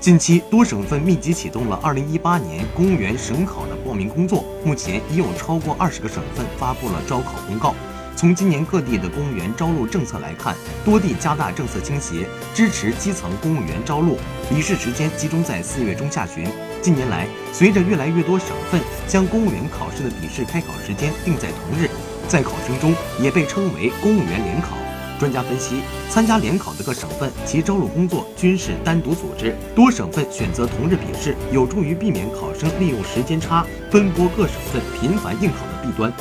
[0.00, 7.74] 近期，多省份密集启动了2018年公务员省考的报名工作，目前已有超过二十个省份发布了招考公告。
[8.14, 14.16] 从今年各地的公务员招录政策来看，多地加大政策倾斜，支持基层公务员招录，
[14.48, 16.46] 笔试时间集中在四月中下旬。
[16.80, 21.90] 近年来，随着越来越多省份将公务员考试的笔试开考时间定在同日，
[22.28, 24.76] 在考生中也被称为公务员联考。
[25.18, 36.12] 专家分析，参加联考的各省份其招录工作均是单独组织，多省份选择同日笔试，有助于避免考生利用时间差奔波各省份频繁应考的弊端。